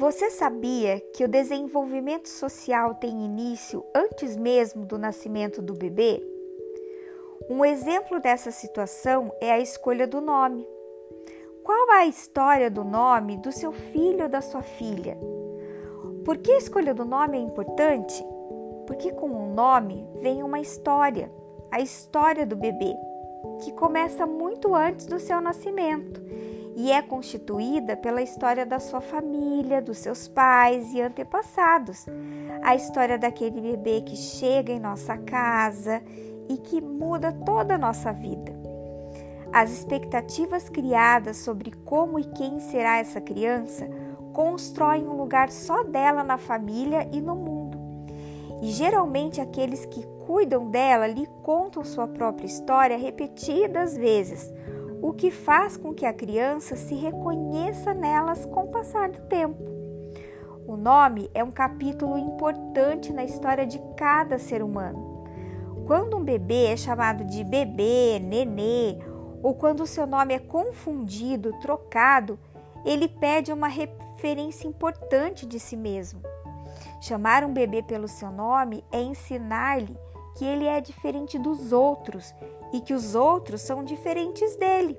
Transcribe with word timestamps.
Você 0.00 0.30
sabia 0.30 0.98
que 1.14 1.22
o 1.22 1.28
desenvolvimento 1.28 2.26
social 2.26 2.94
tem 2.94 3.22
início 3.22 3.84
antes 3.94 4.34
mesmo 4.34 4.86
do 4.86 4.96
nascimento 4.96 5.60
do 5.60 5.74
bebê? 5.74 6.26
Um 7.50 7.62
exemplo 7.62 8.18
dessa 8.18 8.50
situação 8.50 9.30
é 9.42 9.52
a 9.52 9.58
escolha 9.58 10.06
do 10.06 10.22
nome. 10.22 10.66
Qual 11.62 11.90
a 11.90 12.06
história 12.06 12.70
do 12.70 12.82
nome 12.82 13.36
do 13.36 13.52
seu 13.52 13.72
filho 13.72 14.22
ou 14.22 14.28
da 14.30 14.40
sua 14.40 14.62
filha? 14.62 15.18
Por 16.24 16.38
que 16.38 16.52
a 16.52 16.58
escolha 16.58 16.94
do 16.94 17.04
nome 17.04 17.36
é 17.36 17.42
importante? 17.42 18.24
Porque 18.86 19.12
com 19.12 19.30
o 19.30 19.52
nome 19.52 20.08
vem 20.22 20.42
uma 20.42 20.60
história, 20.60 21.30
a 21.70 21.78
história 21.78 22.46
do 22.46 22.56
bebê, 22.56 22.96
que 23.62 23.70
começa 23.72 24.24
muito 24.24 24.74
antes 24.74 25.04
do 25.04 25.20
seu 25.20 25.42
nascimento 25.42 26.22
e 26.76 26.90
é 26.92 27.02
constituída 27.02 27.96
pela 27.96 28.22
história 28.22 28.64
da 28.64 28.78
sua 28.78 29.00
família, 29.00 29.82
dos 29.82 29.98
seus 29.98 30.28
pais 30.28 30.92
e 30.92 31.00
antepassados. 31.00 32.06
A 32.62 32.74
história 32.74 33.18
daquele 33.18 33.60
bebê 33.60 34.02
que 34.02 34.16
chega 34.16 34.72
em 34.72 34.80
nossa 34.80 35.16
casa 35.16 36.02
e 36.48 36.56
que 36.56 36.80
muda 36.80 37.32
toda 37.32 37.74
a 37.74 37.78
nossa 37.78 38.12
vida. 38.12 38.52
As 39.52 39.72
expectativas 39.72 40.68
criadas 40.68 41.38
sobre 41.38 41.72
como 41.84 42.18
e 42.18 42.24
quem 42.24 42.60
será 42.60 42.98
essa 42.98 43.20
criança 43.20 43.88
constroem 44.32 45.06
um 45.06 45.16
lugar 45.16 45.50
só 45.50 45.82
dela 45.82 46.22
na 46.22 46.38
família 46.38 47.08
e 47.12 47.20
no 47.20 47.34
mundo. 47.34 47.78
E 48.62 48.70
geralmente 48.70 49.40
aqueles 49.40 49.84
que 49.86 50.06
cuidam 50.26 50.70
dela 50.70 51.06
lhe 51.06 51.26
contam 51.42 51.84
sua 51.84 52.06
própria 52.06 52.46
história 52.46 52.96
repetidas 52.96 53.96
vezes 53.96 54.52
o 55.02 55.12
que 55.12 55.30
faz 55.30 55.76
com 55.76 55.94
que 55.94 56.04
a 56.04 56.12
criança 56.12 56.76
se 56.76 56.94
reconheça 56.94 57.94
nelas 57.94 58.44
com 58.46 58.64
o 58.64 58.68
passar 58.68 59.08
do 59.08 59.20
tempo. 59.22 59.62
O 60.66 60.76
nome 60.76 61.30
é 61.34 61.42
um 61.42 61.50
capítulo 61.50 62.16
importante 62.16 63.12
na 63.12 63.24
história 63.24 63.66
de 63.66 63.80
cada 63.96 64.38
ser 64.38 64.62
humano. 64.62 65.24
Quando 65.86 66.16
um 66.16 66.22
bebê 66.22 66.66
é 66.66 66.76
chamado 66.76 67.24
de 67.24 67.42
bebê, 67.42 68.20
nenê, 68.20 68.98
ou 69.42 69.54
quando 69.54 69.80
o 69.80 69.86
seu 69.86 70.06
nome 70.06 70.34
é 70.34 70.38
confundido, 70.38 71.58
trocado, 71.60 72.38
ele 72.84 73.08
perde 73.08 73.52
uma 73.52 73.68
referência 73.68 74.68
importante 74.68 75.46
de 75.46 75.58
si 75.58 75.76
mesmo. 75.76 76.20
Chamar 77.00 77.42
um 77.42 77.52
bebê 77.52 77.82
pelo 77.82 78.06
seu 78.06 78.30
nome 78.30 78.84
é 78.92 79.02
ensinar-lhe 79.02 79.96
que 80.36 80.44
ele 80.44 80.66
é 80.66 80.80
diferente 80.80 81.38
dos 81.38 81.72
outros 81.72 82.34
e 82.72 82.80
que 82.80 82.94
os 82.94 83.14
outros 83.14 83.60
são 83.62 83.84
diferentes 83.84 84.56
dele. 84.56 84.96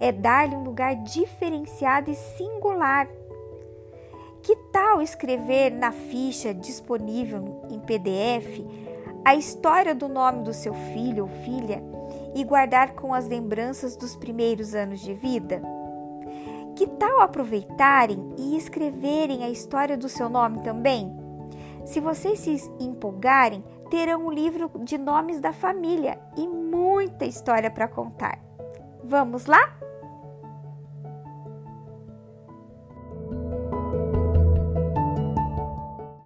É 0.00 0.10
dar-lhe 0.10 0.56
um 0.56 0.64
lugar 0.64 0.96
diferenciado 0.96 2.10
e 2.10 2.14
singular. 2.14 3.08
Que 4.42 4.56
tal 4.72 5.00
escrever 5.00 5.70
na 5.70 5.92
ficha 5.92 6.52
disponível 6.52 7.62
em 7.70 7.78
PDF 7.78 8.60
a 9.24 9.36
história 9.36 9.94
do 9.94 10.08
nome 10.08 10.42
do 10.42 10.52
seu 10.52 10.74
filho 10.74 11.24
ou 11.24 11.44
filha 11.44 11.80
e 12.34 12.42
guardar 12.42 12.94
com 12.94 13.14
as 13.14 13.28
lembranças 13.28 13.96
dos 13.96 14.16
primeiros 14.16 14.74
anos 14.74 15.00
de 15.00 15.14
vida? 15.14 15.62
Que 16.74 16.86
tal 16.86 17.20
aproveitarem 17.20 18.34
e 18.36 18.56
escreverem 18.56 19.44
a 19.44 19.50
história 19.50 19.96
do 19.96 20.08
seu 20.08 20.28
nome 20.28 20.62
também? 20.62 21.14
Se 21.84 22.00
vocês 22.00 22.40
se 22.40 22.70
empolgarem, 22.80 23.62
terão 23.92 24.28
um 24.28 24.32
livro 24.32 24.70
de 24.82 24.96
nomes 24.96 25.38
da 25.38 25.52
família 25.52 26.18
e 26.34 26.48
muita 26.48 27.26
história 27.26 27.70
para 27.70 27.86
contar. 27.86 28.38
Vamos 29.04 29.44
lá? 29.44 29.76